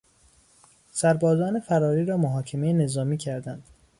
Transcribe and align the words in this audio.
سربازان 0.91 1.59
فراری 1.59 2.05
را 2.05 2.17
محاکمه 2.17 2.73
نظامی 2.73 3.17
کردند. 3.17 3.63